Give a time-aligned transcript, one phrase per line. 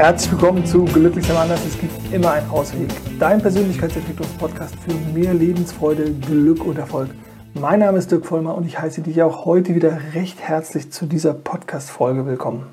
[0.00, 1.60] Herzlich willkommen zu Glücklich sein anders.
[1.66, 2.88] Es gibt immer einen Ausweg.
[3.18, 7.10] Dein Persönlichkeitsentwicklungspodcast für mehr Lebensfreude, Glück und Erfolg.
[7.52, 11.04] Mein Name ist Dirk Vollmer und ich heiße dich auch heute wieder recht herzlich zu
[11.04, 12.64] dieser Podcast-Folge willkommen.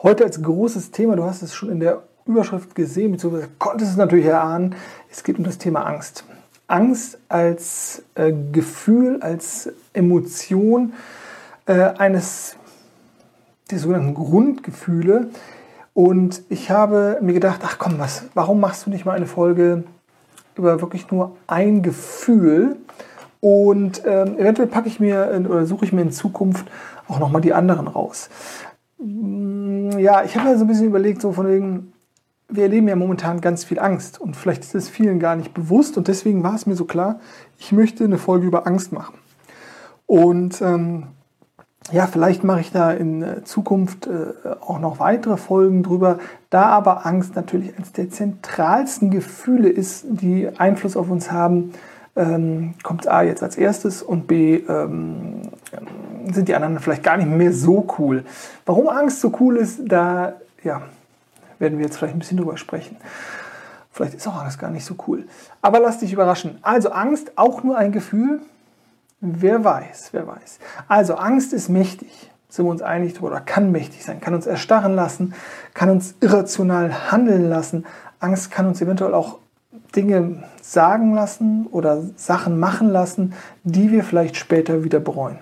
[0.00, 3.96] Heute als großes Thema, du hast es schon in der Überschrift gesehen, beziehungsweise konntest es
[3.96, 4.76] natürlich erahnen,
[5.10, 6.22] es geht um das Thema Angst.
[6.68, 10.92] Angst als äh, Gefühl, als Emotion
[11.66, 12.54] äh, eines
[13.72, 15.30] der sogenannten Grundgefühle,
[15.96, 19.84] und ich habe mir gedacht, ach komm, was, warum machst du nicht mal eine Folge
[20.54, 22.76] über wirklich nur ein Gefühl?
[23.40, 26.66] Und ähm, eventuell packe ich mir oder suche ich mir in Zukunft
[27.08, 28.28] auch nochmal die anderen raus.
[28.98, 31.94] Mm, ja, ich habe mir so ein bisschen überlegt, so von wegen,
[32.50, 35.96] wir erleben ja momentan ganz viel Angst und vielleicht ist es vielen gar nicht bewusst
[35.96, 37.20] und deswegen war es mir so klar,
[37.58, 39.14] ich möchte eine Folge über Angst machen.
[40.04, 41.04] Und ähm,
[41.92, 46.18] ja, vielleicht mache ich da in äh, Zukunft äh, auch noch weitere Folgen drüber.
[46.50, 51.72] Da aber Angst natürlich eines der zentralsten Gefühle ist, die Einfluss auf uns haben,
[52.16, 55.42] ähm, kommt A jetzt als erstes und B ähm,
[56.32, 58.24] sind die anderen vielleicht gar nicht mehr so cool.
[58.64, 60.82] Warum Angst so cool ist, da ja,
[61.58, 62.96] werden wir jetzt vielleicht ein bisschen drüber sprechen.
[63.92, 65.24] Vielleicht ist auch Angst gar nicht so cool.
[65.62, 66.58] Aber lass dich überraschen.
[66.62, 68.40] Also Angst, auch nur ein Gefühl,
[69.20, 70.58] Wer weiß, wer weiß.
[70.88, 74.94] Also Angst ist mächtig, sind wir uns einig oder kann mächtig sein, kann uns erstarren
[74.94, 75.34] lassen,
[75.72, 77.86] kann uns irrational handeln lassen.
[78.20, 79.38] Angst kann uns eventuell auch
[79.94, 83.32] Dinge sagen lassen oder Sachen machen lassen,
[83.64, 85.38] die wir vielleicht später wieder bereuen.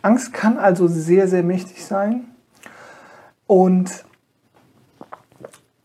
[0.00, 2.24] Angst kann also sehr, sehr mächtig sein
[3.46, 4.04] und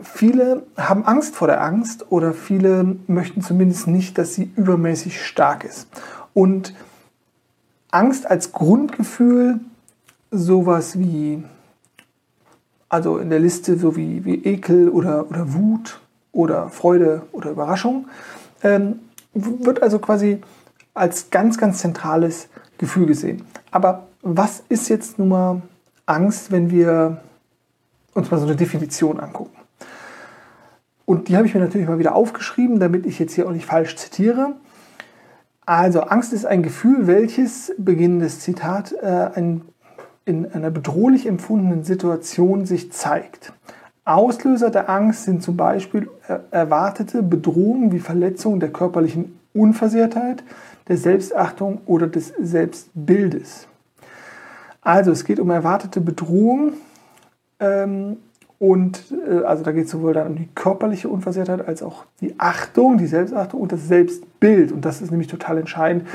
[0.01, 5.63] viele haben Angst vor der Angst oder viele möchten zumindest nicht, dass sie übermäßig stark
[5.63, 5.87] ist.
[6.33, 6.73] Und
[7.91, 9.59] Angst als Grundgefühl
[10.31, 11.43] sowas wie,
[12.89, 15.99] also in der Liste so wie, wie Ekel oder, oder Wut
[16.31, 18.07] oder Freude oder Überraschung,
[18.63, 18.99] ähm,
[19.33, 20.41] wird also quasi
[20.93, 23.43] als ganz, ganz zentrales Gefühl gesehen.
[23.71, 25.61] Aber was ist jetzt nun mal
[26.05, 27.21] Angst, wenn wir
[28.13, 29.57] uns mal so eine Definition angucken?
[31.05, 33.65] Und die habe ich mir natürlich mal wieder aufgeschrieben, damit ich jetzt hier auch nicht
[33.65, 34.55] falsch zitiere.
[35.67, 39.63] Also Angst ist ein Gefühl, welches, beginnendes Zitat, äh, ein,
[40.23, 43.51] in einer bedrohlich empfundenen Situation sich zeigt.
[44.05, 50.41] Auslöser der Angst sind zum Beispiel äh, erwartete Bedrohungen wie Verletzungen der körperlichen Unversehrtheit,
[50.87, 53.67] der Selbstachtung oder des Selbstbildes.
[54.79, 56.75] Also es geht um erwartete Bedrohungen
[57.59, 58.15] ähm,
[58.59, 62.35] und äh, also da geht es sowohl dann um die körperliche Unversehrtheit als auch die
[62.39, 64.71] Achtung, die Selbstachtung und das Selbstbild.
[64.71, 66.07] Und das ist nämlich total entscheidend,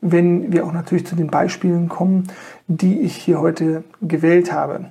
[0.00, 2.28] wenn wir auch natürlich zu den Beispielen kommen,
[2.66, 4.86] die ich hier heute gewählt habe.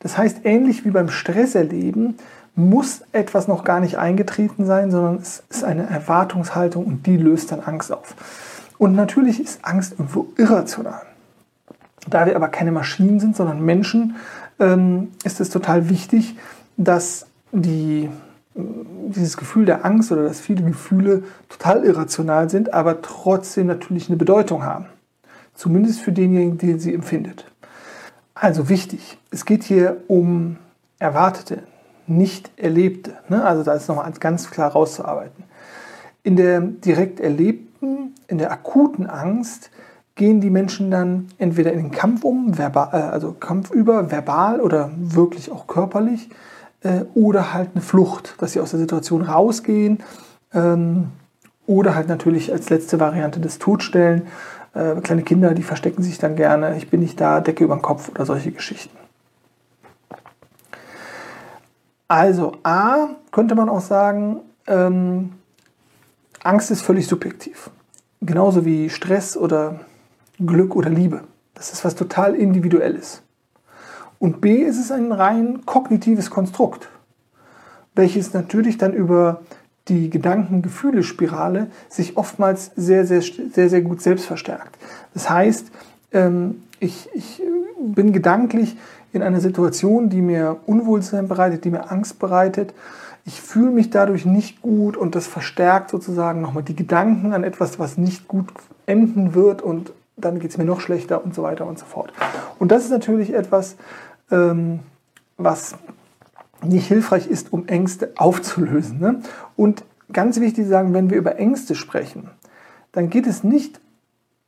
[0.00, 2.16] Das heißt, ähnlich wie beim Stresserleben
[2.54, 7.52] muss etwas noch gar nicht eingetreten sein, sondern es ist eine Erwartungshaltung und die löst
[7.52, 8.16] dann Angst auf.
[8.78, 11.02] Und natürlich ist Angst irgendwo irrational.
[12.08, 14.16] Da wir aber keine Maschinen sind, sondern Menschen,
[14.58, 16.36] ähm, ist es total wichtig,
[16.76, 18.08] dass die,
[18.54, 24.16] dieses Gefühl der Angst oder dass viele Gefühle total irrational sind, aber trotzdem natürlich eine
[24.16, 24.86] Bedeutung haben.
[25.54, 27.44] Zumindest für denjenigen, den sie empfindet.
[28.34, 30.56] Also wichtig, es geht hier um
[31.00, 31.64] erwartete,
[32.06, 33.14] nicht erlebte.
[33.28, 33.44] Ne?
[33.44, 35.44] Also da ist nochmal ganz klar rauszuarbeiten.
[36.22, 39.70] In der direkt erlebten, in der akuten Angst
[40.18, 44.60] gehen die Menschen dann entweder in den Kampf um, verbal, äh, also Kampf über, verbal
[44.60, 46.28] oder wirklich auch körperlich,
[46.82, 50.02] äh, oder halt eine Flucht, dass sie aus der Situation rausgehen,
[50.52, 51.08] ähm,
[51.66, 54.26] oder halt natürlich als letzte Variante das Todstellen.
[54.74, 57.82] Äh, kleine Kinder, die verstecken sich dann gerne, ich bin nicht da, Decke über den
[57.82, 58.96] Kopf oder solche Geschichten.
[62.08, 65.32] Also A könnte man auch sagen, ähm,
[66.42, 67.70] Angst ist völlig subjektiv.
[68.20, 69.80] Genauso wie Stress oder
[70.44, 71.22] Glück oder Liebe.
[71.54, 73.22] Das ist was total Individuelles.
[74.18, 76.88] Und B ist es ein rein kognitives Konstrukt,
[77.94, 79.42] welches natürlich dann über
[79.88, 84.76] die Gedanken-Gefühle-Spirale sich oftmals sehr, sehr, sehr, sehr gut selbst verstärkt.
[85.14, 85.70] Das heißt,
[86.12, 87.42] ähm, ich, ich
[87.80, 88.76] bin gedanklich
[89.12, 92.74] in einer Situation, die mir Unwohlsein bereitet, die mir Angst bereitet.
[93.24, 97.78] Ich fühle mich dadurch nicht gut und das verstärkt sozusagen nochmal die Gedanken an etwas,
[97.78, 98.46] was nicht gut
[98.86, 102.12] enden wird und dann geht es mir noch schlechter und so weiter und so fort.
[102.58, 103.76] Und das ist natürlich etwas,
[104.30, 104.80] ähm,
[105.36, 105.74] was
[106.62, 108.98] nicht hilfreich ist, um Ängste aufzulösen.
[108.98, 109.20] Ne?
[109.56, 112.30] Und ganz wichtig zu sagen, wenn wir über Ängste sprechen,
[112.92, 113.80] dann geht es nicht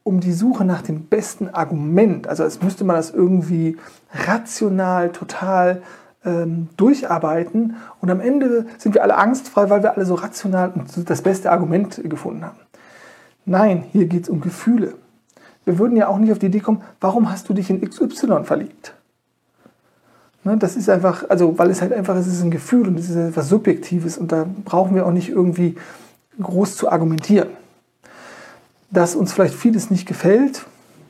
[0.03, 2.27] um die Suche nach dem besten Argument.
[2.27, 3.77] Also als müsste man das irgendwie
[4.13, 5.83] rational, total
[6.25, 10.73] ähm, durcharbeiten und am Ende sind wir alle angstfrei, weil wir alle so rational
[11.07, 12.59] das beste Argument gefunden haben.
[13.47, 14.95] Nein, hier geht es um Gefühle.
[15.65, 18.45] Wir würden ja auch nicht auf die Idee kommen, warum hast du dich in XY
[18.45, 18.95] verliebt?
[20.43, 23.11] Ne, das ist einfach, also weil es halt einfach es ist ein Gefühl und es
[23.11, 25.77] ist etwas Subjektives und da brauchen wir auch nicht irgendwie
[26.41, 27.49] groß zu argumentieren.
[28.91, 30.65] Dass uns vielleicht vieles nicht gefällt,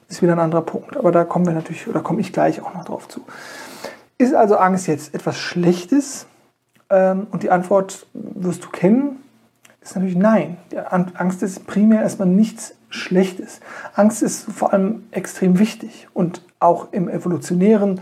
[0.08, 0.96] ist wieder ein anderer Punkt.
[0.96, 3.20] Aber da kommen wir natürlich, oder komme ich gleich auch noch drauf zu.
[4.18, 6.26] Ist also Angst jetzt etwas Schlechtes?
[6.90, 9.22] Ähm, und die Antwort wirst du kennen,
[9.80, 10.58] ist natürlich nein.
[10.88, 13.60] Angst ist primär erstmal nichts Schlechtes.
[13.94, 18.00] Angst ist vor allem extrem wichtig und auch im evolutionären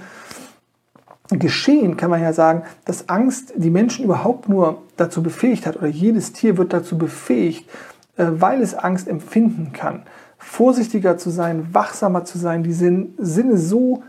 [1.31, 5.87] Geschehen kann man ja sagen, dass Angst die Menschen überhaupt nur dazu befähigt hat oder
[5.87, 7.69] jedes Tier wird dazu befähigt,
[8.17, 10.05] äh, weil es Angst empfinden kann,
[10.39, 14.03] vorsichtiger zu sein, wachsamer zu sein, die Sinne so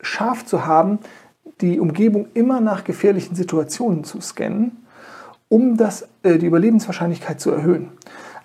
[0.00, 0.98] scharf zu haben,
[1.60, 4.83] die Umgebung immer nach gefährlichen Situationen zu scannen,
[5.48, 7.92] um das, äh, die Überlebenswahrscheinlichkeit zu erhöhen.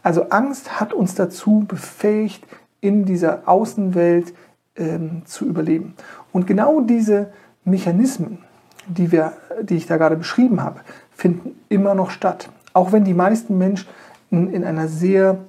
[0.03, 2.45] Also Angst hat uns dazu befähigt,
[2.81, 4.33] in dieser Außenwelt
[4.75, 5.95] ähm, zu überleben.
[6.31, 7.31] Und genau diese
[7.65, 8.39] Mechanismen,
[8.87, 10.81] die, wir, die ich da gerade beschrieben habe,
[11.11, 12.49] finden immer noch statt.
[12.73, 13.87] Auch wenn die meisten Menschen
[14.31, 15.39] in einer sehr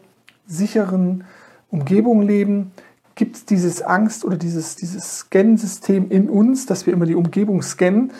[0.47, 1.25] sicheren
[1.71, 2.73] Umgebung leben,
[3.15, 7.63] gibt es dieses Angst- oder dieses, dieses Scan-System in uns, dass wir immer die Umgebung
[7.63, 8.13] scannen,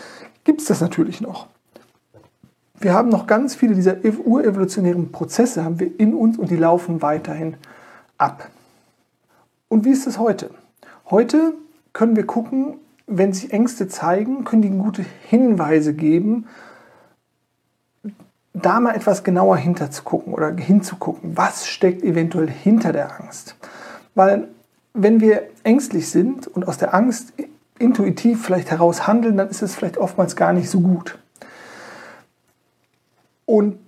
[0.45, 1.49] gibt es das natürlich noch.
[2.81, 7.03] Wir haben noch ganz viele dieser urevolutionären Prozesse haben wir in uns und die laufen
[7.03, 7.57] weiterhin
[8.17, 8.49] ab.
[9.69, 10.51] Und wie ist es heute?
[11.11, 11.53] Heute
[11.93, 16.47] können wir gucken, wenn sich Ängste zeigen, können die gute Hinweise geben,
[18.55, 23.57] da mal etwas genauer hinterzugucken oder hinzugucken, was steckt eventuell hinter der Angst.
[24.15, 24.49] Weil
[24.95, 27.35] wenn wir ängstlich sind und aus der Angst
[27.79, 31.19] intuitiv vielleicht heraus handeln, dann ist es vielleicht oftmals gar nicht so gut.
[33.51, 33.81] Und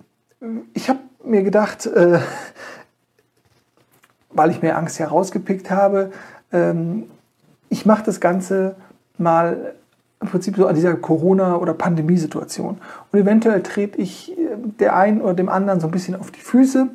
[0.73, 2.19] ich habe mir gedacht, äh,
[4.29, 6.11] weil ich mir Angst herausgepickt habe,
[6.51, 7.05] ähm,
[7.69, 8.75] ich mache das Ganze
[9.17, 9.73] mal
[10.19, 12.77] im Prinzip so an dieser Corona- oder Pandemiesituation.
[13.13, 16.41] Und eventuell trete ich äh, der einen oder dem anderen so ein bisschen auf die
[16.41, 16.89] Füße,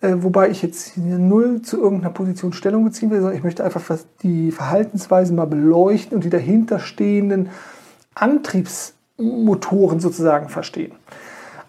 [0.00, 3.82] äh, wobei ich jetzt null zu irgendeiner Position Stellung beziehen will, sondern ich möchte einfach
[4.22, 7.50] die Verhaltensweisen mal beleuchten und die dahinterstehenden
[8.14, 10.92] Antriebsmotoren sozusagen verstehen.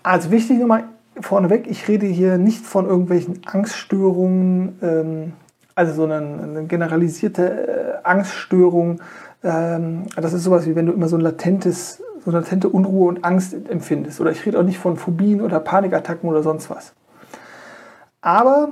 [0.04, 0.86] Also wichtig nochmal
[1.20, 5.34] vorneweg, ich rede hier nicht von irgendwelchen Angststörungen, ähm,
[5.76, 9.02] also so eine, eine generalisierte äh, Angststörung,
[9.44, 13.08] ähm, das ist sowas wie wenn du immer so ein latentes, so eine latente Unruhe
[13.08, 14.20] und Angst empfindest.
[14.20, 16.94] Oder ich rede auch nicht von Phobien oder Panikattacken oder sonst was.
[18.22, 18.70] Aber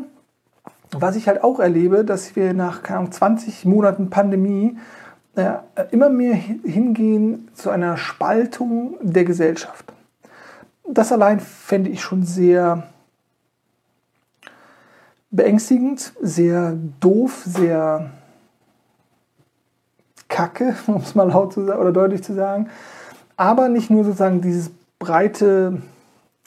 [0.91, 4.77] was ich halt auch erlebe, dass wir nach keine Ahnung, 20 Monaten Pandemie
[5.35, 5.53] äh,
[5.91, 9.94] immer mehr hingehen zu einer Spaltung der Gesellschaft.
[10.89, 12.84] Das allein fände ich schon sehr
[15.31, 18.12] beängstigend, sehr doof, sehr
[20.30, 22.69] Kacke, um es mal laut zu sagen oder deutlich zu sagen.
[23.36, 25.81] Aber nicht nur sozusagen dieses breite,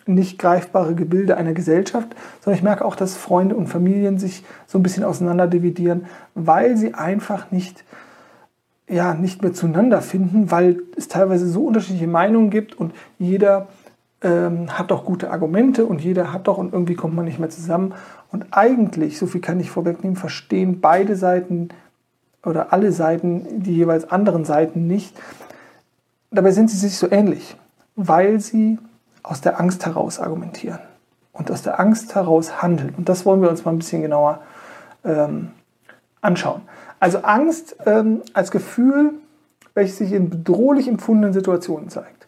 [0.07, 2.09] nicht greifbare Gebilde einer Gesellschaft,
[2.41, 6.95] sondern ich merke auch, dass Freunde und Familien sich so ein bisschen auseinanderdividieren, weil sie
[6.95, 7.85] einfach nicht,
[8.89, 13.69] ja, nicht mehr zueinander finden, weil es teilweise so unterschiedliche Meinungen gibt und jeder
[14.23, 17.51] ähm, hat doch gute Argumente und jeder hat doch und irgendwie kommt man nicht mehr
[17.51, 17.95] zusammen.
[18.31, 21.71] Und eigentlich, so viel kann ich vorwegnehmen, verstehen beide Seiten
[22.45, 25.19] oder alle Seiten die jeweils anderen Seiten nicht.
[26.31, 27.57] Dabei sind sie sich so ähnlich,
[27.97, 28.79] weil sie
[29.23, 30.81] aus der Angst heraus argumentieren
[31.33, 32.95] und aus der Angst heraus handeln.
[32.97, 34.41] Und das wollen wir uns mal ein bisschen genauer
[35.05, 35.51] ähm,
[36.21, 36.63] anschauen.
[36.99, 39.15] Also Angst ähm, als Gefühl,
[39.75, 42.27] welches sich in bedrohlich empfundenen Situationen zeigt.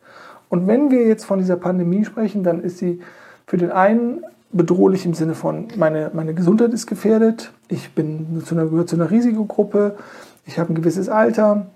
[0.52, 3.00] Und wenn wir jetzt von dieser Pandemie sprechen, dann ist sie
[3.46, 8.54] für den einen bedrohlich im Sinne von, meine, meine Gesundheit ist gefährdet, ich bin zu
[8.54, 9.96] einer, gehöre zu einer Risikogruppe,
[10.44, 11.68] ich habe ein gewisses Alter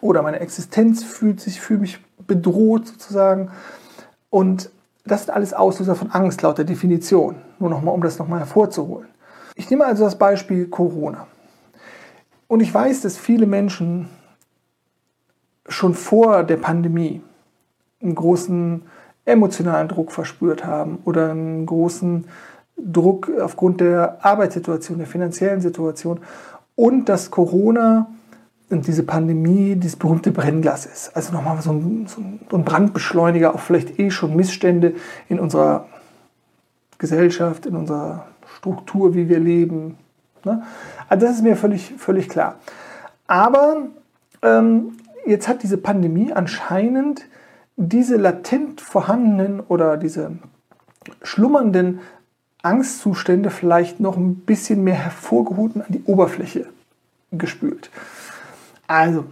[0.00, 3.52] oder meine Existenz fühlt sich, fühle mich bedroht sozusagen.
[4.28, 4.70] Und
[5.06, 7.36] das sind alles Auslöser von Angst laut der Definition.
[7.60, 9.06] Nur nochmal, um das nochmal hervorzuholen.
[9.54, 11.28] Ich nehme also das Beispiel Corona.
[12.48, 14.08] Und ich weiß, dass viele Menschen
[15.68, 17.22] schon vor der Pandemie
[18.04, 18.82] einen großen
[19.24, 22.26] emotionalen Druck verspürt haben oder einen großen
[22.76, 26.20] Druck aufgrund der Arbeitssituation, der finanziellen Situation
[26.76, 28.08] und dass Corona
[28.70, 31.16] und diese Pandemie dieses berühmte Brennglas ist.
[31.16, 34.94] Also nochmal so ein, so ein Brandbeschleuniger auf vielleicht eh schon Missstände
[35.28, 35.86] in unserer
[36.98, 39.96] Gesellschaft, in unserer Struktur, wie wir leben.
[40.44, 40.62] Ne?
[41.08, 42.56] Also das ist mir völlig, völlig klar.
[43.26, 43.86] Aber
[44.42, 47.26] ähm, jetzt hat diese Pandemie anscheinend
[47.76, 50.32] diese latent vorhandenen oder diese
[51.22, 52.00] schlummernden
[52.62, 56.66] Angstzustände vielleicht noch ein bisschen mehr hervorgeholt an die Oberfläche
[57.32, 57.90] gespült.
[58.86, 59.24] Also,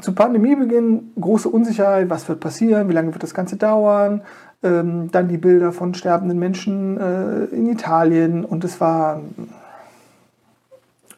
[0.00, 4.22] zu Pandemiebeginn große Unsicherheit, was wird passieren, wie lange wird das Ganze dauern,
[4.62, 9.20] ähm, dann die Bilder von sterbenden Menschen äh, in Italien und es war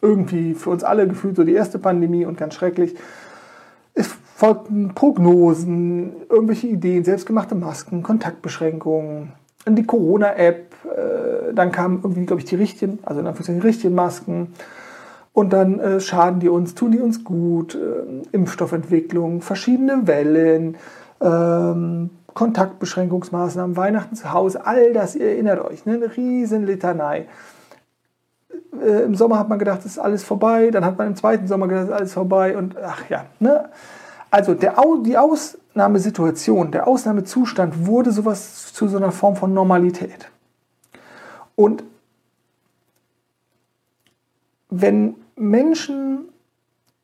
[0.01, 2.95] irgendwie für uns alle gefühlt so die erste Pandemie und ganz schrecklich.
[4.35, 9.31] Folgten Prognosen, irgendwelche Ideen, selbstgemachte Masken, Kontaktbeschränkungen,
[9.65, 13.95] die Corona-App, äh, dann kamen irgendwie, glaube ich, die richtigen, also in Anführungszeichen die richtigen
[13.95, 14.53] Masken.
[15.31, 20.75] Und dann äh, schaden die uns, tun die uns gut, äh, Impfstoffentwicklung, verschiedene Wellen,
[21.21, 25.93] ähm, Kontaktbeschränkungsmaßnahmen, Weihnachten zu Hause, all das, ihr erinnert euch, ne?
[25.93, 27.27] eine riesen Litanei.
[28.83, 31.47] Äh, Im Sommer hat man gedacht, es ist alles vorbei, dann hat man im zweiten
[31.47, 33.27] Sommer gedacht, es ist alles vorbei und ach ja.
[33.39, 33.69] Ne?
[34.35, 34.75] Also der,
[35.05, 40.29] die Ausnahmesituation, der Ausnahmezustand wurde sowas zu so einer Form von Normalität.
[41.55, 41.85] Und
[44.69, 46.25] wenn Menschen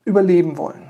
[0.03, 0.89] überleben wollen,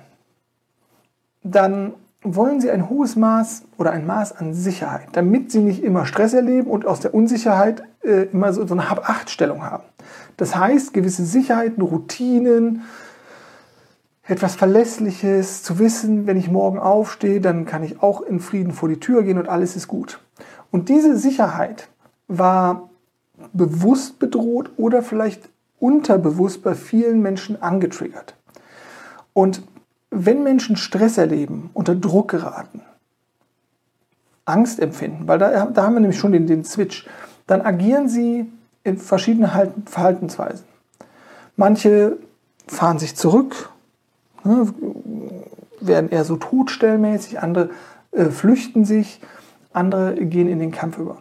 [1.43, 1.93] dann
[2.23, 6.33] wollen sie ein hohes Maß oder ein Maß an Sicherheit, damit sie nicht immer Stress
[6.33, 9.83] erleben und aus der Unsicherheit äh, immer so, so eine Hab-Acht-Stellung haben.
[10.37, 12.81] Das heißt, gewisse Sicherheiten, Routinen,
[14.23, 18.87] etwas Verlässliches, zu wissen, wenn ich morgen aufstehe, dann kann ich auch in Frieden vor
[18.87, 20.19] die Tür gehen und alles ist gut.
[20.69, 21.89] Und diese Sicherheit
[22.27, 22.89] war
[23.53, 25.49] bewusst bedroht oder vielleicht
[25.79, 28.35] unterbewusst bei vielen Menschen angetriggert.
[29.33, 29.63] Und
[30.11, 32.81] wenn Menschen Stress erleben, unter Druck geraten,
[34.45, 37.07] Angst empfinden, weil da, da haben wir nämlich schon den, den Switch,
[37.47, 38.51] dann agieren sie
[38.83, 39.49] in verschiedenen
[39.85, 40.65] Verhaltensweisen.
[41.55, 42.17] Manche
[42.67, 43.70] fahren sich zurück,
[44.43, 44.73] ne,
[45.79, 47.69] werden eher so todstellmäßig, andere
[48.11, 49.21] äh, flüchten sich,
[49.73, 51.17] andere gehen in den Kampf über.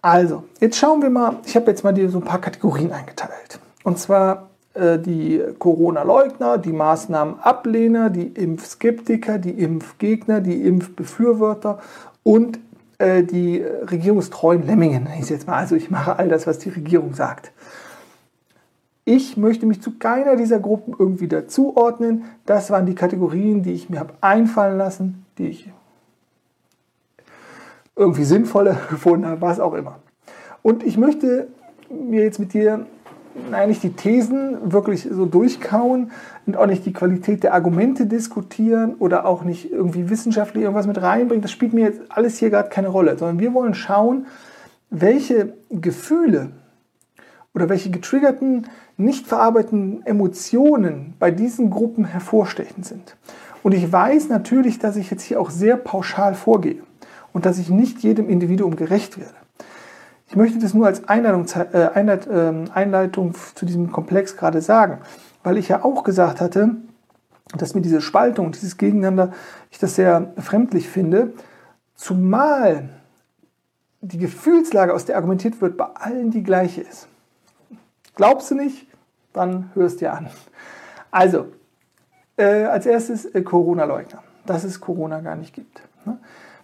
[0.00, 3.60] Also, jetzt schauen wir mal, ich habe jetzt mal dir so ein paar Kategorien eingeteilt.
[3.84, 11.78] Und zwar äh, die Corona-Leugner, die Maßnahmen-Ablehner, die Impfskeptiker, die Impfgegner, die Impfbefürworter
[12.22, 12.58] und
[12.98, 15.08] äh, die regierungstreuen Lemmingen.
[15.20, 17.52] Ich jetzt mal, also ich mache all das, was die Regierung sagt.
[19.04, 22.24] Ich möchte mich zu keiner dieser Gruppen irgendwie dazuordnen.
[22.46, 25.72] Das waren die Kategorien, die ich mir habe einfallen lassen, die ich
[27.96, 29.98] irgendwie sinnvoller gefunden habe, was auch immer.
[30.62, 31.48] Und ich möchte
[31.90, 32.86] mir jetzt mit dir
[33.66, 36.10] nicht die Thesen wirklich so durchkauen
[36.46, 41.00] und auch nicht die Qualität der Argumente diskutieren oder auch nicht irgendwie wissenschaftlich irgendwas mit
[41.00, 41.42] reinbringen.
[41.42, 44.26] Das spielt mir jetzt alles hier gerade keine Rolle, sondern wir wollen schauen,
[44.90, 46.50] welche Gefühle
[47.54, 48.66] oder welche getriggerten,
[48.96, 53.16] nicht verarbeiteten Emotionen bei diesen Gruppen hervorstechend sind.
[53.62, 56.82] Und ich weiß natürlich, dass ich jetzt hier auch sehr pauschal vorgehe
[57.32, 59.34] und dass ich nicht jedem Individuum gerecht werde.
[60.26, 64.98] Ich möchte das nur als Einleitung, äh, ähm, Einleitung zu diesem Komplex gerade sagen,
[65.42, 66.76] weil ich ja auch gesagt hatte,
[67.56, 69.32] dass mir diese Spaltung, dieses Gegeneinander,
[69.70, 71.34] ich das sehr befremdlich finde,
[71.94, 72.88] zumal
[74.00, 77.08] die Gefühlslage, aus der argumentiert wird, bei allen die gleiche ist.
[78.14, 78.86] Glaubst du nicht?
[79.32, 80.28] Dann hörst dir an.
[81.10, 81.46] Also,
[82.36, 85.82] äh, als erstes äh, Corona-Leugner, dass es Corona gar nicht gibt.
[86.04, 86.18] Ne?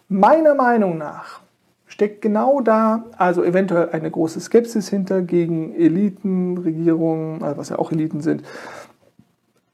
[0.08, 1.40] Meiner Meinung nach
[1.86, 7.78] steckt genau da, also eventuell eine große Skepsis hinter gegen Eliten, Regierungen, also was ja
[7.78, 8.42] auch Eliten sind.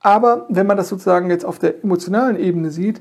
[0.00, 3.00] Aber wenn man das sozusagen jetzt auf der emotionalen Ebene sieht,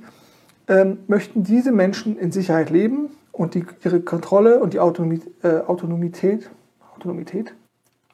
[0.68, 5.60] ähm, möchten diese Menschen in Sicherheit leben und die, ihre Kontrolle und die Autonomie, äh,
[5.60, 6.50] Autonomität,
[6.96, 7.54] Autonomität,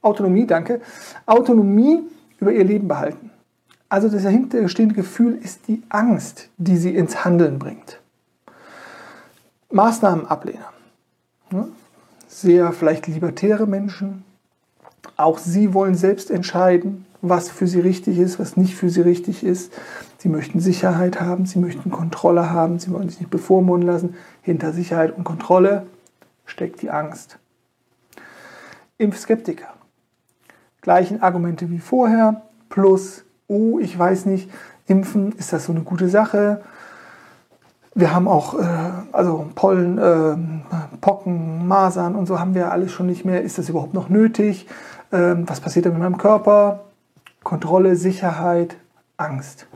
[0.01, 0.82] Autonomie, danke,
[1.25, 2.03] Autonomie
[2.39, 3.32] über ihr Leben behalten.
[3.89, 8.00] Also das dahinterstehende Gefühl ist die Angst, die sie ins Handeln bringt.
[9.72, 10.72] Maßnahmenablehner.
[11.51, 11.68] Ne?
[12.27, 14.24] Sehr vielleicht libertäre Menschen.
[15.18, 19.44] Auch sie wollen selbst entscheiden, was für sie richtig ist, was nicht für sie richtig
[19.44, 19.74] ist.
[20.20, 24.15] Sie möchten Sicherheit haben, sie möchten Kontrolle haben, sie wollen sich nicht bevormunden lassen.
[24.41, 25.88] Hinter Sicherheit und Kontrolle
[26.46, 27.38] steckt die Angst.
[28.98, 29.74] Impfskeptiker.
[30.81, 34.50] Gleichen Argumente wie vorher, plus, oh, ich weiß nicht,
[34.88, 36.62] impfen, ist das so eine gute Sache?
[37.95, 38.65] Wir haben auch äh,
[39.12, 43.41] also Pollen, äh, Pocken, Masern und so haben wir alles schon nicht mehr.
[43.41, 44.67] Ist das überhaupt noch nötig?
[45.12, 46.86] Ähm, was passiert da mit meinem Körper?
[47.43, 48.77] Kontrolle, Sicherheit,
[49.17, 49.67] Angst.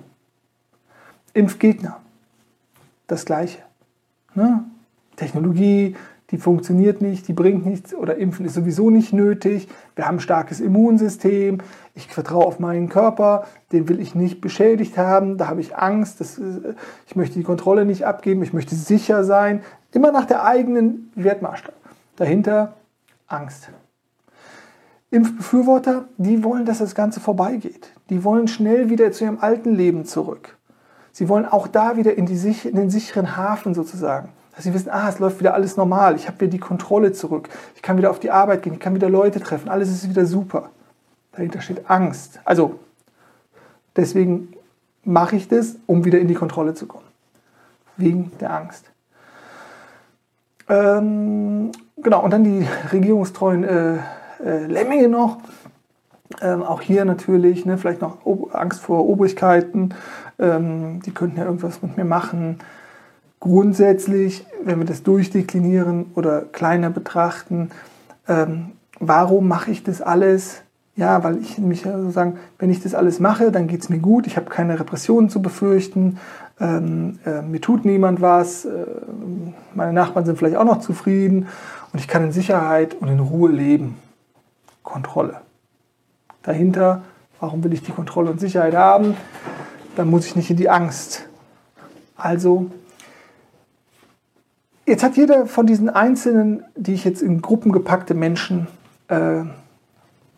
[1.34, 1.98] Impfgegner,
[3.08, 3.60] das Gleiche.
[4.36, 4.64] Ne?
[5.16, 5.96] Technologie,
[6.34, 9.68] die funktioniert nicht, die bringt nichts oder Impfen ist sowieso nicht nötig.
[9.96, 11.60] Wir haben ein starkes Immunsystem.
[11.94, 15.38] Ich vertraue auf meinen Körper, den will ich nicht beschädigt haben.
[15.38, 16.74] Da habe ich Angst, das, äh,
[17.06, 19.62] ich möchte die Kontrolle nicht abgeben, ich möchte sicher sein.
[19.92, 21.76] Immer nach der eigenen Wertmaßstab.
[22.16, 22.74] Dahinter
[23.28, 23.70] Angst.
[25.12, 27.92] Impfbefürworter, die wollen, dass das Ganze vorbeigeht.
[28.10, 30.58] Die wollen schnell wieder zu ihrem alten Leben zurück.
[31.12, 34.30] Sie wollen auch da wieder in, die, in den sicheren Hafen sozusagen.
[34.56, 37.50] Dass sie wissen, ah, es läuft wieder alles normal, ich habe wieder die Kontrolle zurück,
[37.76, 40.26] ich kann wieder auf die Arbeit gehen, ich kann wieder Leute treffen, alles ist wieder
[40.26, 40.70] super.
[41.32, 42.40] Dahinter steht Angst.
[42.46, 42.80] Also,
[43.96, 44.54] deswegen
[45.04, 47.08] mache ich das, um wieder in die Kontrolle zu kommen.
[47.98, 48.86] Wegen der Angst.
[50.70, 53.98] Ähm, genau, und dann die regierungstreuen äh,
[54.44, 55.38] äh, Lemminge noch.
[56.42, 58.18] Ähm, auch hier natürlich, ne, vielleicht noch
[58.54, 59.94] Angst vor Obrigkeiten,
[60.40, 62.60] ähm, die könnten ja irgendwas mit mir machen.
[63.44, 67.72] Grundsätzlich, wenn wir das durchdeklinieren oder kleiner betrachten,
[68.26, 68.72] ähm,
[69.02, 70.62] warum mache ich das alles?
[70.96, 74.00] Ja, weil ich mich ja sozusagen, wenn ich das alles mache, dann geht es mir
[74.00, 76.20] gut, ich habe keine Repressionen zu befürchten,
[76.58, 78.86] ähm, äh, mir tut niemand was, äh,
[79.76, 81.48] meine Nachbarn sind vielleicht auch noch zufrieden
[81.92, 83.98] und ich kann in Sicherheit und in Ruhe leben.
[84.84, 85.42] Kontrolle.
[86.44, 87.02] Dahinter,
[87.42, 89.18] warum will ich die Kontrolle und Sicherheit haben?
[89.98, 91.28] Dann muss ich nicht in die Angst.
[92.16, 92.72] Also,
[94.86, 98.68] jetzt hat jeder von diesen einzelnen, die ich jetzt in Gruppen gepackte Menschen,
[99.08, 99.44] äh,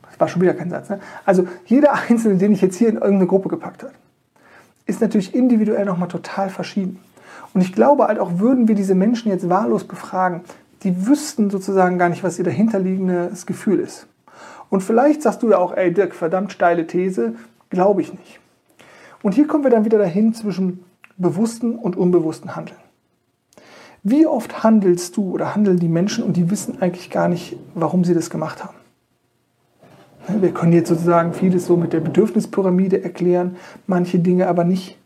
[0.09, 0.99] das war schon wieder kein Satz, ne?
[1.25, 3.93] also jeder einzelne, den ich jetzt hier in irgendeine Gruppe gepackt habe,
[4.85, 6.99] ist natürlich individuell nochmal total verschieden.
[7.53, 10.41] Und ich glaube halt auch, würden wir diese Menschen jetzt wahllos befragen,
[10.83, 14.07] die wüssten sozusagen gar nicht, was ihr dahinterliegendes Gefühl ist.
[14.69, 17.35] Und vielleicht sagst du ja auch, ey Dirk, verdammt steile These,
[17.69, 18.39] glaube ich nicht.
[19.23, 20.83] Und hier kommen wir dann wieder dahin zwischen
[21.17, 22.77] bewussten und unbewussten Handeln.
[24.07, 28.03] Wie oft handelst du oder handeln die Menschen und die wissen eigentlich gar nicht, warum
[28.03, 28.75] sie das gemacht haben?
[30.27, 33.55] Wir können jetzt sozusagen vieles so mit der Bedürfnispyramide erklären,
[33.87, 34.99] manche Dinge aber nicht.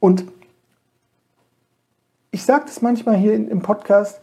[0.00, 0.26] Und
[2.30, 4.20] ich sage das manchmal hier im Podcast,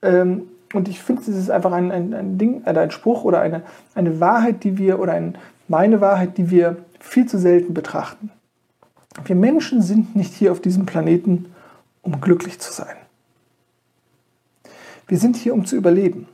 [0.00, 3.64] ähm, und ich finde, es ist einfach ein, ein, ein Ding, ein Spruch oder eine,
[3.94, 5.36] eine Wahrheit, die wir, oder ein,
[5.68, 8.30] meine Wahrheit, die wir viel zu selten betrachten.
[9.26, 11.51] Wir Menschen sind nicht hier auf diesem Planeten,
[12.02, 12.96] um glücklich zu sein.
[15.08, 16.28] Wir sind hier, um zu überleben.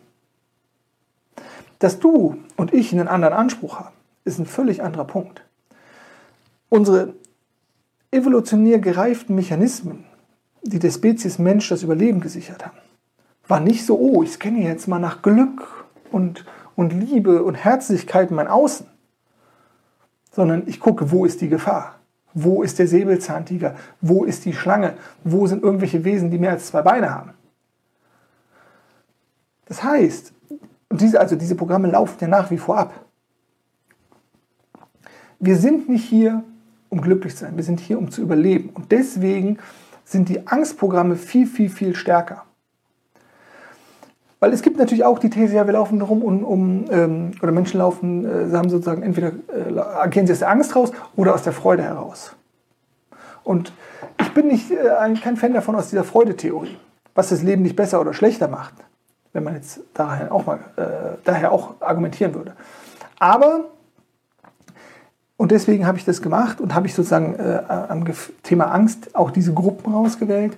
[1.79, 5.43] Dass du und ich einen anderen Anspruch haben, ist ein völlig anderer Punkt.
[6.69, 7.15] Unsere
[8.11, 10.05] evolutionär gereiften Mechanismen,
[10.63, 12.79] die der Spezies Mensch das Überleben gesichert haben,
[13.47, 16.45] war nicht so, oh, ich scanne jetzt mal nach Glück und,
[16.77, 18.87] und Liebe und Herzlichkeit in mein Außen,
[20.31, 21.98] sondern ich gucke, wo ist die Gefahr?
[22.35, 23.75] Wo ist der Säbelzahntiger?
[24.01, 24.95] Wo ist die Schlange?
[25.25, 27.33] Wo sind irgendwelche Wesen, die mehr als zwei Beine haben?
[29.67, 30.33] Das heißt,
[30.91, 33.05] diese, also diese Programme laufen ja nach wie vor ab.
[35.39, 36.43] Wir sind nicht hier,
[36.89, 38.71] um glücklich zu sein, wir sind hier, um zu überleben.
[38.71, 39.59] Und deswegen
[40.05, 42.45] sind die Angstprogramme viel, viel, viel stärker.
[44.41, 47.51] Weil es gibt natürlich auch die These, ja, wir laufen rum um, um ähm, oder
[47.51, 51.43] Menschen laufen, äh, haben sozusagen entweder äh, agieren sie aus der Angst raus oder aus
[51.43, 52.37] der Freude heraus.
[53.43, 53.73] Und
[54.21, 56.77] ich bin nicht äh, kein Fan davon aus dieser Freudetheorie,
[57.15, 58.75] was das Leben nicht besser oder schlechter macht,
[59.33, 62.53] wenn man jetzt daher auch mal äh, daher auch argumentieren würde.
[63.19, 63.65] Aber
[65.37, 68.05] und deswegen habe ich das gemacht und habe ich sozusagen äh, am
[68.43, 70.57] Thema Angst auch diese Gruppen rausgewählt.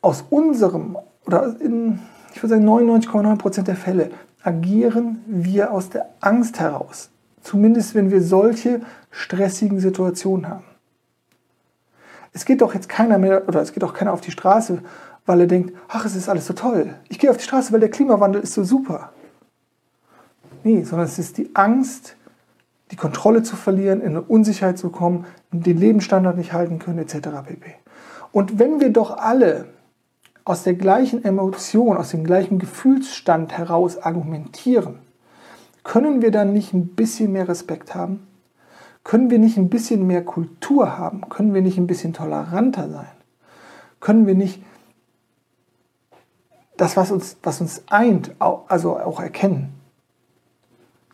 [0.00, 2.00] Aus unserem oder in
[2.36, 4.10] ich würde sagen 99,9% der Fälle
[4.42, 7.08] agieren wir aus der Angst heraus.
[7.40, 10.64] Zumindest wenn wir solche stressigen Situationen haben.
[12.34, 14.82] Es geht doch jetzt keiner mehr, oder es geht auch keiner auf die Straße,
[15.24, 16.92] weil er denkt, ach, es ist alles so toll.
[17.08, 19.12] Ich gehe auf die Straße, weil der Klimawandel ist so super.
[20.62, 22.16] Nee, sondern es ist die Angst,
[22.90, 27.14] die Kontrolle zu verlieren, in eine Unsicherheit zu kommen, den Lebensstandard nicht halten können, etc.
[27.46, 27.76] pp.
[28.30, 29.68] Und wenn wir doch alle
[30.46, 35.00] aus der gleichen Emotion, aus dem gleichen Gefühlsstand heraus argumentieren,
[35.82, 38.26] können wir dann nicht ein bisschen mehr Respekt haben?
[39.02, 41.28] Können wir nicht ein bisschen mehr Kultur haben?
[41.28, 43.08] Können wir nicht ein bisschen toleranter sein?
[43.98, 44.62] Können wir nicht
[46.76, 49.70] das, was uns, was uns eint, also auch erkennen?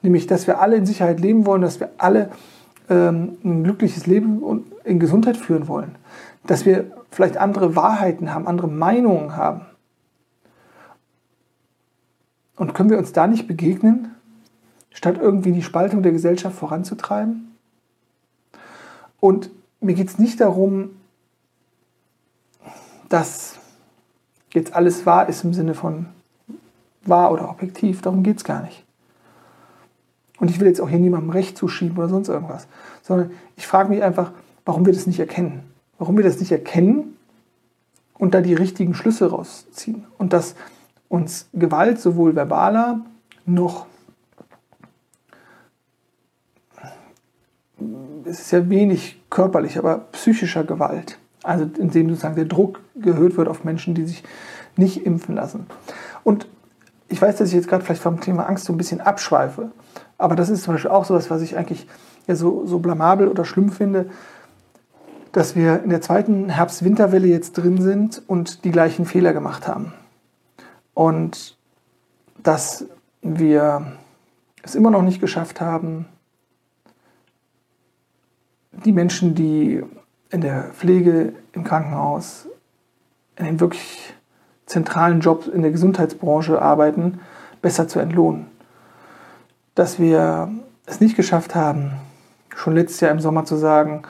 [0.03, 2.31] Nämlich, dass wir alle in Sicherheit leben wollen, dass wir alle
[2.91, 5.97] ähm, ein glückliches Leben und in Gesundheit führen wollen.
[6.45, 9.67] Dass wir vielleicht andere Wahrheiten haben, andere Meinungen haben.
[12.57, 14.15] Und können wir uns da nicht begegnen,
[14.91, 17.57] statt irgendwie die Spaltung der Gesellschaft voranzutreiben?
[19.21, 20.91] Und mir geht es nicht darum,
[23.09, 23.59] dass
[24.53, 26.07] jetzt alles wahr ist im Sinne von
[27.05, 28.03] wahr oder objektiv.
[28.03, 28.85] Darum geht es gar nicht.
[30.39, 32.67] Und ich will jetzt auch hier niemandem Recht zuschieben oder sonst irgendwas,
[33.03, 34.33] sondern ich frage mich einfach,
[34.65, 35.63] warum wir das nicht erkennen.
[35.99, 37.17] Warum wir das nicht erkennen
[38.15, 40.05] und da die richtigen Schlüsse rausziehen.
[40.19, 40.55] Und dass
[41.09, 43.05] uns Gewalt sowohl verbaler
[43.45, 43.87] noch,
[48.25, 53.49] es ist ja wenig körperlich, aber psychischer Gewalt, also indem sozusagen der Druck gehört wird
[53.49, 54.23] auf Menschen, die sich
[54.77, 55.67] nicht impfen lassen.
[56.25, 56.47] Und
[57.09, 59.71] ich weiß, dass ich jetzt gerade vielleicht vom Thema Angst so ein bisschen abschweife,
[60.17, 61.87] aber das ist zum Beispiel auch sowas, was ich eigentlich
[62.27, 64.07] ja so, so blamabel oder schlimm finde,
[65.33, 69.95] dass wir in der zweiten Herbst-Winterwelle jetzt drin sind und die gleichen Fehler gemacht haben.
[70.95, 71.57] Und
[72.43, 72.87] dass
[73.23, 73.93] wir
[74.63, 76.07] es immer noch nicht geschafft haben,
[78.85, 79.83] die Menschen, die
[80.31, 82.49] in der Pflege, im Krankenhaus,
[83.37, 84.15] in den wirklich
[84.67, 87.21] zentralen Jobs in der Gesundheitsbranche arbeiten,
[87.61, 88.47] besser zu entlohnen.
[89.75, 90.51] Dass wir
[90.87, 91.93] es nicht geschafft haben,
[92.55, 94.03] schon letztes Jahr im Sommer zu sagen,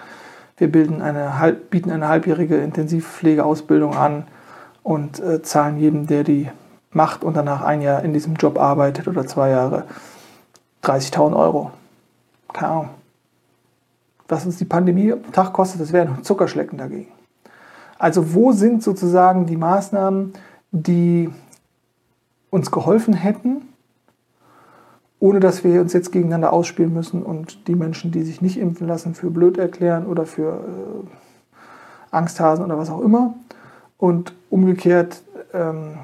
[0.63, 4.27] wir eine, bieten eine halbjährige Intensivpflegeausbildung an
[4.83, 6.49] und äh, zahlen jedem, der die
[6.93, 9.85] macht und danach ein Jahr in diesem Job arbeitet oder zwei Jahre,
[10.85, 11.71] 30.000 Euro.
[12.53, 12.89] Keine Ahnung.
[14.29, 17.09] Was uns die Pandemie am Tag kostet, das wäre ein Zuckerschlecken dagegen.
[17.99, 20.33] Also wo sind sozusagen die Maßnahmen,
[20.71, 21.31] die
[22.51, 23.72] uns geholfen hätten,
[25.23, 28.89] ohne dass wir uns jetzt gegeneinander ausspielen müssen und die Menschen, die sich nicht impfen
[28.89, 31.07] lassen, für blöd erklären oder für äh,
[32.11, 33.35] Angsthasen oder was auch immer.
[33.99, 35.23] Und umgekehrt,
[35.55, 35.99] ähm,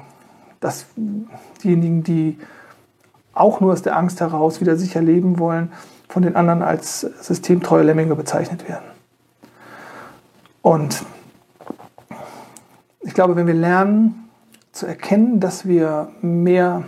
[0.61, 0.85] dass
[1.61, 2.39] diejenigen, die
[3.33, 5.73] auch nur aus der Angst heraus wieder sicher leben wollen,
[6.07, 8.85] von den anderen als systemtreue Lemminge bezeichnet werden.
[10.61, 11.03] Und
[13.01, 14.29] ich glaube, wenn wir lernen
[14.71, 16.85] zu erkennen, dass wir mehr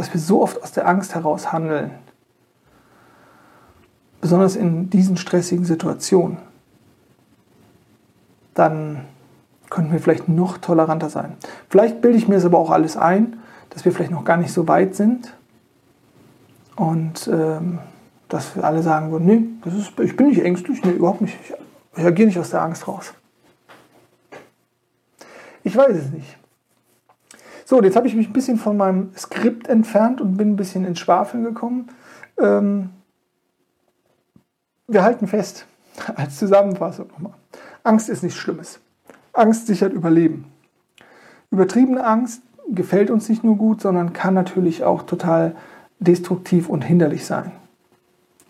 [0.00, 1.90] dass wir so oft aus der Angst heraus handeln.
[4.22, 6.38] Besonders in diesen stressigen Situationen.
[8.54, 9.04] Dann
[9.68, 11.36] könnten wir vielleicht noch toleranter sein.
[11.68, 14.54] Vielleicht bilde ich mir es aber auch alles ein, dass wir vielleicht noch gar nicht
[14.54, 15.34] so weit sind.
[16.76, 17.80] Und ähm,
[18.30, 21.36] dass wir alle sagen würden, nee, das ist, ich bin nicht ängstlich, nee, überhaupt nicht.
[21.44, 23.12] Ich reagiere nicht aus der Angst raus.
[25.62, 26.38] Ich weiß es nicht.
[27.70, 30.84] So, jetzt habe ich mich ein bisschen von meinem Skript entfernt und bin ein bisschen
[30.84, 31.86] ins Schwafeln gekommen.
[32.36, 32.90] Ähm,
[34.88, 35.66] wir halten fest,
[36.16, 37.34] als Zusammenfassung nochmal.
[37.84, 38.80] Angst ist nichts Schlimmes.
[39.32, 40.46] Angst sichert Überleben.
[41.52, 45.54] Übertriebene Angst gefällt uns nicht nur gut, sondern kann natürlich auch total
[46.00, 47.52] destruktiv und hinderlich sein.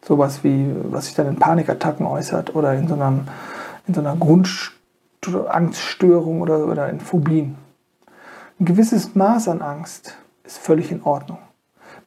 [0.02, 3.28] Sowas wie, was sich dann in Panikattacken äußert oder in so, einem,
[3.86, 7.56] in so einer Grundangststörung oder, oder in Phobien.
[8.60, 11.38] Ein gewisses Maß an Angst ist völlig in Ordnung.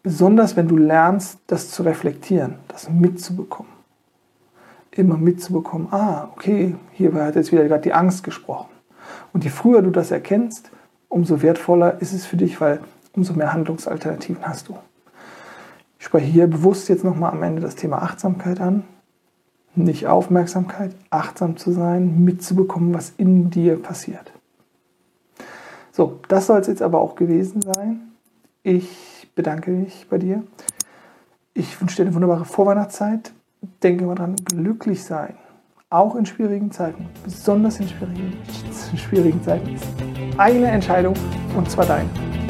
[0.04, 3.72] Besonders wenn du lernst, das zu reflektieren, das mitzubekommen.
[4.92, 8.70] Immer mitzubekommen, ah, okay, hier hat jetzt wieder gerade die Angst gesprochen.
[9.34, 10.70] Und je früher du das erkennst,
[11.10, 12.82] umso wertvoller ist es für dich, weil
[13.14, 14.78] umso mehr Handlungsalternativen hast du.
[15.98, 18.84] Ich spreche hier bewusst jetzt nochmal am Ende das Thema Achtsamkeit an.
[19.74, 24.33] Nicht Aufmerksamkeit, achtsam zu sein, mitzubekommen, was in dir passiert.
[25.96, 28.02] So, das soll es jetzt aber auch gewesen sein.
[28.64, 30.44] Ich bedanke mich bei dir.
[31.54, 33.32] Ich wünsche dir eine wunderbare Vorweihnachtszeit.
[33.84, 35.36] Denke mal dran, glücklich sein.
[35.92, 38.34] Auch in schwierigen Zeiten, besonders in schwierigen,
[38.92, 39.86] in schwierigen Zeiten, ist
[40.38, 41.14] eine Entscheidung
[41.56, 42.10] und zwar deine.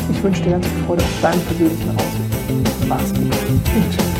[0.09, 2.87] Ich wünsche dir ganz viel Freude auf deinem persönlichen Ausweg.
[2.87, 3.33] Mach's gut.
[3.65, 4.12] Tschüss.